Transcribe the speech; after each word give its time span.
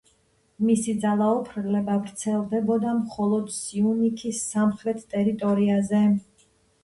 მისი 0.67 0.93
ძალაუფლება 1.01 1.97
ვრცელდებოდა 2.05 2.95
მხოლოდ 3.01 3.53
სიუნიქის 3.57 4.41
სამხრეთ 4.55 5.03
ტერიტორიაზე. 5.15 6.01